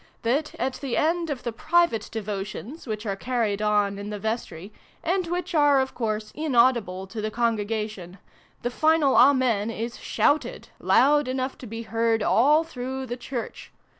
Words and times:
that, 0.23 0.55
at 0.55 0.73
the 0.81 0.97
end 0.97 1.29
of 1.29 1.43
the 1.43 1.51
private 1.51 2.09
de 2.11 2.23
votions, 2.23 2.87
which 2.87 3.05
are 3.05 3.15
carried 3.15 3.61
on 3.61 3.99
in 3.99 4.09
the 4.09 4.17
vestry, 4.17 4.73
and 5.03 5.27
which 5.27 5.53
are 5.53 5.79
of 5.79 5.93
course 5.93 6.31
inaudible 6.33 7.05
to 7.05 7.21
the 7.21 7.29
Congregation, 7.29 8.17
the 8.63 8.71
final 8.71 9.11
PREFACE. 9.13 9.21
xxi" 9.25 9.29
Amen" 9.29 9.69
is 9.69 9.99
shouted, 9.99 10.69
loud 10.79 11.27
enough 11.27 11.55
to 11.59 11.67
be 11.67 11.83
heard 11.83 12.23
all 12.23 12.63
through 12.63 13.05
the 13.05 13.15
Church. 13.15 13.71